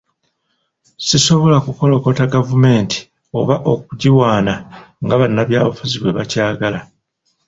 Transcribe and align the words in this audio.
sisobola 1.07 1.57
kukolokota 1.65 2.23
gavumenti 2.35 2.97
oba 3.39 3.55
okugiwaana 3.71 4.53
nga 5.03 5.15
bannabyabufuzi 5.21 5.95
bwe 5.99 6.11
bakyagala 6.17 6.79